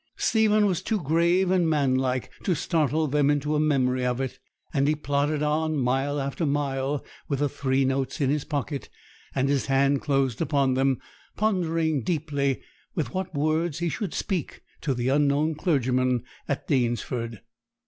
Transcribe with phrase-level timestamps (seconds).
[0.17, 4.39] Stephen was too grave and manlike to startle them into memory of it,
[4.73, 8.89] and he plodded on mile after mile with the three notes in his pocket
[9.35, 10.99] and his hand closed upon them,
[11.37, 12.63] pondering deeply
[12.95, 17.41] with what words he should speak to the unknown clergyman at Danesford.